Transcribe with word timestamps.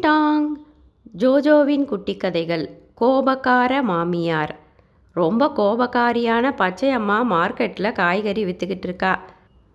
Tang. 0.00 0.46
ஜோஜோவின் 1.18 1.84
குட்டி 1.84 2.16
கதைகள் 2.16 2.64
கோபக்கார 3.00 3.82
மாமியார். 3.82 4.52
ரொம்ப 5.16 5.46
கோபக்காரியான 5.56 6.52
பச்சையம்மா 6.60 7.16
மார்க்கெட்டில் 7.30 7.92
காய்கறி 7.92 8.44
விற்றுக்கிட்டு 8.44 8.86
இருக்கா. 8.88 9.20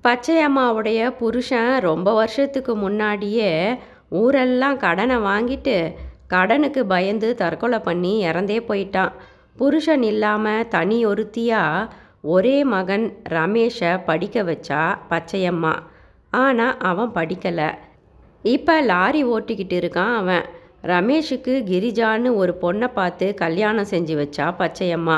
பச்சையம்மாவுடைய 0.03 1.09
புருஷன் 1.09 1.77
ரொம்ப 1.79 2.13
வருஷத்துக்கு 2.13 2.75
முன்னாடியே 2.75 3.77
ஊரெல்லாம் 4.09 4.77
கடனை 4.77 5.17
வாங்கிட்டு 5.17 5.93
கடனுக்கு 6.27 6.85
பயந்து 6.85 7.35
தற்கொலை 7.35 7.79
பண்ணி 7.79 8.13
இறந்தே 8.25 8.59
போயிட்டான். 8.69 9.11
புருஷன் 9.55 10.03
இல்லாமல் 10.03 10.67
தனி 10.67 11.05
ஒருத்தியாக 11.05 11.89
ஒரே 12.21 12.63
மகன் 12.63 13.17
ரமேஷை 13.29 14.01
படிக்க 14.05 14.43
வச்சா 14.43 14.97
பச்சையம்மா. 15.09 15.75
ஆனால் 16.29 16.77
அவன் 16.77 17.15
படிக்கலை. 17.15 17.69
இப்போ 18.53 18.73
லாரி 18.91 19.21
ஓட்டிக்கிட்டு 19.33 19.75
இருக்கான் 19.81 20.13
அவன். 20.21 20.45
ரமேஷுக்கு 20.91 21.53
கிரிஜான்னு 21.69 22.29
ஒரு 22.41 22.53
பொண்ணை 22.63 22.87
பார்த்து 22.97 23.27
கல்யாணம் 23.43 23.91
செஞ்சு 23.93 24.15
வச்சா 24.21 24.47
பச்சையம்மா. 24.61 25.17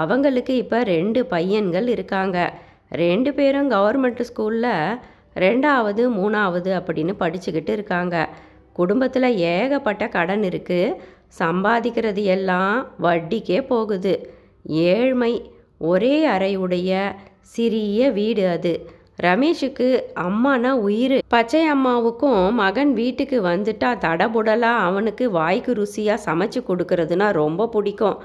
அவங்களுக்கு 0.00 0.54
இப்போ 0.62 0.78
ரெண்டு 0.94 1.20
பையன்கள் 1.26 1.86
இருக்காங்க. 1.94 2.38
ரெண்டு 3.02 3.30
பேரும் 3.38 3.70
கவர்மெண்ட் 3.74 4.20
ஸ்கூலில் 4.30 4.98
ரெண்டாவது 5.44 6.02
மூணாவது 6.18 6.70
அப்படின்னு 6.78 7.14
படிச்சுக்கிட்டு 7.22 7.72
இருக்காங்க. 7.78 8.16
குடும்பத்தில் 8.72 9.28
ஏகப்பட்ட 9.54 10.04
கடன் 10.16 10.44
இருக்குது 10.50 10.96
சம்பாதிக்கிறது 11.40 12.22
எல்லாம் 12.36 12.76
வட்டிக்கே 13.06 13.58
போகுது. 13.72 14.14
ஏழ்மை 14.92 15.32
ஒரே 15.90 16.16
அறையுடைய 16.34 16.92
சிறிய 17.54 18.10
வீடு 18.18 18.44
அது. 18.48 18.72
ரமேஷுக்கு 19.22 19.86
அம்மானா 20.14 20.70
உயிர். 20.70 21.22
பச்சை 21.28 21.66
அம்மாவுக்கும் 21.66 22.54
மகன் 22.54 22.92
வீட்டுக்கு 22.92 23.42
வந்துட்டா 23.42 23.90
தடபுடலாக 24.04 24.84
அவனுக்கு 24.88 25.30
வாய்க்கு 25.30 25.72
ருசியாக 25.72 26.24
சமைச்சு 26.24 26.60
கொடுக்கறதுனா 26.68 27.32
ரொம்ப 27.32 27.68
பிடிக்கும். 27.68 28.18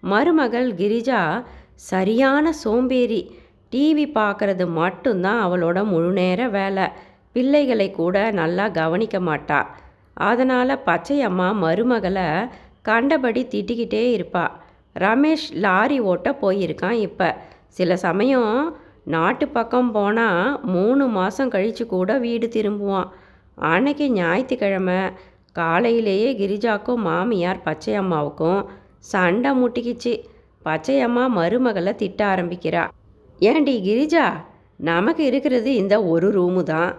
மருமகள் 0.00 0.74
கிரிஜா 0.74 1.44
சரியான 1.74 2.52
சோம்பேறி. 2.52 3.20
டிவி 3.72 4.06
பார்க்கறது 4.14 4.66
மட்டும்தான் 4.70 5.40
அவளோட 5.46 5.84
முழு 5.84 6.12
நேர 6.12 6.48
வேலை. 6.48 6.86
பிள்ளைகளை 7.32 7.90
கூட 7.90 8.30
நல்லா 8.30 8.68
கவனிக்க 8.68 9.18
மாட்டா. 9.20 9.66
அதனால் 10.14 10.80
பச்சையம்மா 10.86 11.48
மருமகளை 11.64 12.48
கண்டபடி 12.82 13.46
திட்டிக்கிட்டே 13.50 14.04
இருப்பா. 14.16 14.46
ரமேஷ் 14.98 15.48
லாரி 15.52 16.00
ஓட்ட 16.00 16.30
போயிருக்கான் 16.42 16.98
இப்போ. 17.08 17.36
சில 17.68 17.96
சமயம் 17.96 18.76
நாட்டு 19.14 19.46
பக்கம் 19.48 19.90
போனால் 19.96 20.60
மூணு 20.74 21.04
மாதம் 21.16 21.52
கழித்து 21.54 21.84
கூட 21.86 22.10
வீடு 22.24 22.46
திரும்புவான். 22.56 23.08
அன்னைக்கு 23.72 24.06
ஞாயிற்றுக்கிழமை 24.18 25.00
காலையிலேயே 25.56 26.28
கிரிஜாக்கும் 26.40 27.02
மாமியார் 27.08 27.64
பச்சையம்மாவுக்கும் 27.66 28.60
சண்டை 29.12 29.50
முட்டிக்கிச்சு. 29.60 30.12
பச்சையம்மா 30.64 31.24
மருமகளை 31.38 31.92
திட்ட 32.02 32.20
ஆரம்பிக்கிறா. 32.32 32.84
ஏண்டி 33.40 33.74
கிரிஜா 33.88 34.26
நமக்கு 34.90 35.22
இருக்கிறது 35.30 35.70
இந்த 35.74 35.94
ஒரு 36.12 36.28
ரூமு 36.38 36.62
தான். 36.72 36.92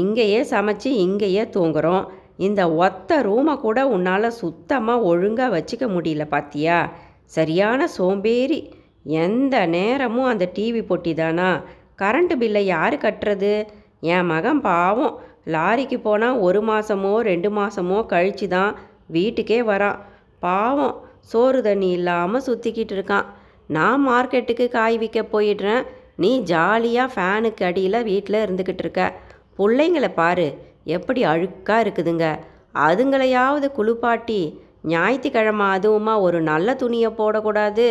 இங்கேயே 0.00 0.40
சமைச்சு 0.52 0.90
இங்கேயே 1.06 1.42
தூங்குறோம். 1.56 2.04
இந்த 2.46 2.62
ஒத்த 2.84 3.18
ரூமை 3.28 3.54
கூட 3.60 3.78
உன்னால் 3.96 4.36
சுத்தமாக 4.42 5.06
ஒழுங்காக 5.10 5.54
வச்சுக்க 5.56 5.84
முடியல 5.94 6.24
பாத்தியா? 6.34 6.78
சரியான 7.36 7.88
சோம்பேறி. 7.96 8.58
எந்த 9.22 9.66
நேரமும் 9.66 10.30
அந்த 10.32 10.44
டிவி 10.54 10.82
பொட்டி 10.88 11.14
தானா 11.14 11.48
கரண்ட்டு 12.02 12.34
பில்லை 12.36 12.62
யார் 12.64 12.94
கட்டுறது? 12.94 13.66
என் 14.00 14.26
மகன் 14.26 14.60
பாவம். 14.60 15.14
லாரிக்கு 15.54 15.98
போனால் 16.02 16.38
ஒரு 16.38 16.60
மாதமோ 16.62 17.12
ரெண்டு 17.20 17.50
மாதமோ 17.50 18.06
கழித்து 18.06 18.48
தான் 18.48 18.72
வீட்டுக்கே 19.06 19.62
வரான் 19.62 20.00
பாவம். 20.38 20.94
சோறு 21.20 21.60
தண்ணி 21.62 21.90
இல்லாமல் 21.90 22.44
சுற்றிக்கிட்டு 22.46 22.94
இருக்கான். 22.96 23.24
நான் 23.66 24.08
மார்க்கெட்டுக்கு 24.08 24.68
காய் 24.68 24.98
விற்க 24.98 25.20
போயிடுறேன். 25.22 25.86
நீ 26.16 26.40
ஜாலியாக 26.40 27.12
ஃபேனுக்கு 27.14 27.64
அடியில் 27.64 28.02
வீட்டில் 28.02 28.42
இருந்துக்கிட்டு 28.44 28.84
இருக்க. 28.84 29.12
பிள்ளைங்களை 29.58 30.10
பாரு. 30.14 30.48
எப்படி 30.84 31.24
அழுக்காக 31.24 31.84
இருக்குதுங்க. 31.84 32.26
அதுங்களையாவது 32.74 33.66
குளிப்பாட்டி 33.78 34.40
ஞாயிற்றுக்கிழமை 34.82 35.66
அதுவுமா 35.66 36.20
ஒரு 36.20 36.40
நல்ல 36.40 36.74
துணியை 36.74 37.10
போடக்கூடாது. 37.10 37.88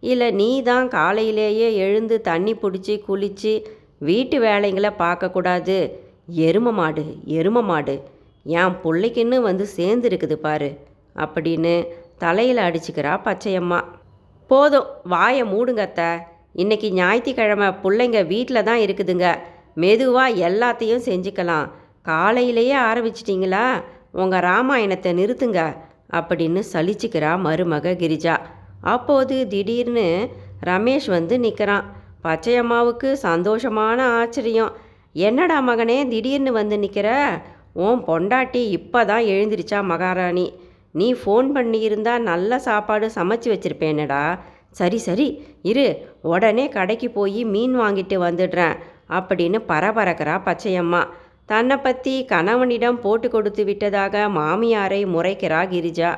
இல்லை 0.00 0.30
நீ 0.30 0.62
தான் 0.62 0.88
காலையிலேயே 0.88 1.74
எழுந்து 1.74 2.20
தண்ணி 2.20 2.54
பிடிச்சி 2.54 3.00
குளித்து 3.08 3.64
வீட்டு 3.98 4.40
வேலைங்களை 4.40 4.90
பார்க்கக்கூடாது 4.98 5.92
எரும 6.36 6.72
மாடு 6.72 7.04
எரும 7.26 7.62
மாடு. 7.62 8.02
என் 8.42 8.74
பிள்ளைக்குன்னு 8.82 9.40
வந்து 9.40 9.66
சேர்ந்துருக்குது 9.76 10.32
பாரு. 10.32 10.78
அப்படின்னு 11.16 11.86
தலையில் 12.18 12.56
அடிச்சுக்கிறா 12.56 13.14
பச்சையம்மா. 13.24 13.84
போதும் 14.46 14.86
வாயை 15.04 15.42
மூடுங்கத்த 15.42 16.18
இன்னைக்கு 16.52 16.92
ஞாயிற்றுக்கிழமை 16.92 17.68
பிள்ளைங்க 17.68 18.26
வீட்டில் 18.26 18.62
தான் 18.62 18.78
இருக்குதுங்க. 18.78 19.38
மெதுவாக 19.74 20.48
எல்லாத்தையும் 20.48 21.06
செஞ்சுக்கலாம். 21.06 21.70
காலையிலேயே 22.02 22.76
ஆரம்பிச்சிட்டிங்களா? 22.76 23.82
உங்கள் 24.12 24.40
ராமாயணத்தை 24.40 25.12
நிறுத்துங்க. 25.12 25.76
அப்படின்னு 26.12 26.62
சலிச்சுக்கிறா 26.72 27.32
மருமக 27.46 27.96
கிரிஜா. 28.02 28.36
அப்போது 28.82 29.48
திடீர்னு 29.48 30.28
ரமேஷ் 30.62 31.06
வந்து 31.06 31.38
நிற்கிறான் 31.38 31.86
பச்சையம்மாவுக்கு 32.24 33.08
சந்தோஷமான 33.22 33.98
ஆச்சரியம். 34.20 34.72
என்னடா 35.12 35.58
மகனே 35.68 36.08
திடீர்னு 36.08 36.52
வந்து 36.52 36.78
நிற்கிற 36.78 37.08
உன் 37.72 38.00
பொண்டாட்டி 38.08 38.62
இப்போ 38.78 39.04
தான் 39.04 39.24
எழுந்திரிச்சா 39.32 39.80
மகாராணி? 39.82 40.46
நீ 40.92 41.12
ஃபோன் 41.12 41.48
பண்ணியிருந்தா 41.56 42.18
நல்ல 42.18 42.58
சாப்பாடு 42.58 43.06
சமைச்சு 43.16 43.48
வச்சிருப்பேனடா. 43.52 44.38
சரி 44.70 44.98
சரி 44.98 45.26
இரு 45.62 45.86
உடனே 46.22 46.68
கடைக்கு 46.68 47.10
போய் 47.10 47.44
மீன் 47.44 47.76
வாங்கிட்டு 47.80 48.16
வந்துடுறேன் 48.26 48.74
அப்படின்னு 49.08 49.58
பரபரக்கிறா 49.70 50.34
பச்சையம்மா. 50.48 51.02
தன்னை 51.46 51.76
பற்றி 51.76 52.24
கணவனிடம் 52.24 53.00
போட்டு 53.00 53.28
கொடுத்து 53.30 53.64
விட்டதாக 53.64 54.28
மாமியாரை 54.28 55.00
முறைக்கிறா 55.14 55.60
கிரிஜா. 55.72 56.10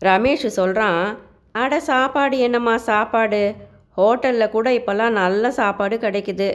ரமேஷ் 0.00 0.46
சொல்கிறான் 0.46 1.18
அட 1.54 1.74
சாப்பாடு 1.88 2.36
என்னம்மா 2.44 2.74
சாப்பாடு? 2.88 3.40
ஹோட்டலில் 3.98 4.52
கூட 4.54 4.68
இப்போல்லாம் 4.78 5.18
நல்ல 5.20 5.50
சாப்பாடு 5.58 5.96
கிடைக்குது. 6.04 6.48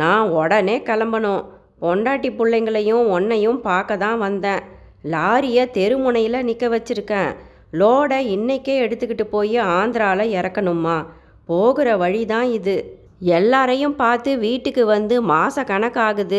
நான் 0.00 0.30
உடனே 0.40 0.76
கிளம்பணும். 0.88 1.42
பொண்டாட்டி 1.82 2.28
பிள்ளைங்களையும் 2.38 3.04
உன்னையும் 3.16 3.58
பார்க்க 3.66 4.02
தான் 4.04 4.18
வந்தேன். 4.24 4.62
லாரியை 5.14 5.64
தெருமுனையில் 5.76 6.46
நிற்க 6.48 6.66
வச்சுருக்கேன். 6.74 7.30
லோடை 7.80 8.20
இன்னைக்கே 8.36 8.76
எடுத்துக்கிட்டு 8.84 9.26
போய் 9.34 9.58
ஆந்திராவில் 9.78 10.32
இறக்கணுமா 10.38 10.96
போகிற 11.50 11.88
வழி 12.04 12.22
தான் 12.32 12.48
இது. 12.58 12.76
எல்லாரையும் 13.36 13.98
பார்த்து 14.02 14.30
வீட்டுக்கு 14.46 14.82
வந்து 14.94 15.14
மாத 15.32 15.62
கணக்காகுது. 15.72 16.38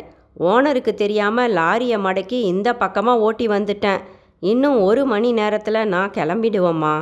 ஓனருக்கு 0.49 0.91
தெரியாமல் 1.03 1.53
லாரியை 1.59 1.97
மடக்கி 2.07 2.37
இந்த 2.53 2.69
பக்கமாக 2.83 3.23
ஓட்டி 3.27 3.47
வந்துட்டேன். 3.55 4.03
இன்னும் 4.51 4.77
ஒரு 4.89 5.01
மணி 5.13 5.29
நேரத்தில் 5.39 5.89
நான் 5.93 6.15
கிளம்பிடுவேம்மா. 6.17 6.95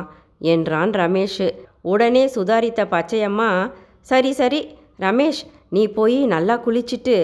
என்றான் 0.52 0.92
ரமேஷ். 1.02 1.46
உடனே 1.92 2.24
சுதாரித்த 2.34 2.80
பச்சையம்மா 2.94 3.50
சரி 4.10 4.32
சரி 4.40 4.60
ரமேஷ் 5.04 5.42
நீ 5.76 5.82
போய் 5.98 6.18
நல்லா 6.32 6.54
குளிச்சுட்டு 6.64 7.16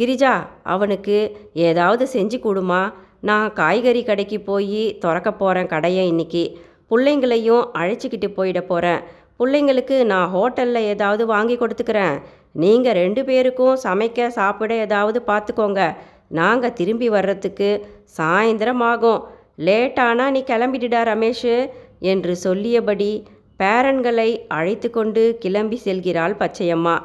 கிரிஜா 0.00 0.34
அவனுக்கு 0.74 1.16
ஏதாவது 1.68 2.04
செஞ்சு 2.14 2.38
கொடுமா. 2.44 2.82
நான் 3.28 3.48
காய்கறி 3.58 4.02
கடைக்கு 4.04 4.38
போய் 4.40 4.82
திறக்க 5.02 5.30
போகிறேன் 5.32 5.72
கடையை 5.72 6.04
இன்னைக்கு. 6.12 6.44
பிள்ளைங்களையும் 6.90 7.64
அழைச்சிக்கிட்டு 7.80 8.28
போயிட 8.38 8.60
போகிறேன் 8.70 9.02
பிள்ளைங்களுக்கு 9.38 9.96
நான் 10.12 10.32
ஹோட்டலில் 10.34 10.88
ஏதாவது 10.92 11.22
வாங்கி 11.26 11.54
கொடுத்துக்கிறேன். 11.58 12.16
நீங்கள் 12.62 12.96
ரெண்டு 13.02 13.20
பேருக்கும் 13.28 13.76
சமைக்க 13.84 14.26
சாப்பிட 14.38 14.72
ஏதாவது 14.86 15.18
பார்த்துக்கோங்க 15.30 15.82
நாங்கள் 16.40 16.76
திரும்பி 16.80 17.08
வர்றதுக்கு 17.14 17.70
சாயந்தரம் 18.18 18.84
ஆகும். 18.90 19.22
லேட்டானா 19.66 20.26
நீ 20.34 20.40
கிளம்பிடுடா 20.50 21.00
ரமேஷ். 21.12 21.54
என்று 22.02 22.36
சொல்லியபடி 22.36 23.22
பேரன்களை 23.58 24.44
அழைத்து 24.48 24.90
கொண்டு 24.90 25.36
கிளம்பி 25.40 25.80
செல்கிறாள் 25.84 26.34
பச்சையம்மா. 26.34 27.02